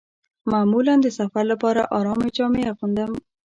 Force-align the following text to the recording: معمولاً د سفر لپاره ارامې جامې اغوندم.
معمولاً 0.51 0.93
د 1.01 1.07
سفر 1.19 1.43
لپاره 1.51 1.81
ارامې 1.97 2.29
جامې 2.37 2.61
اغوندم. 2.71 3.11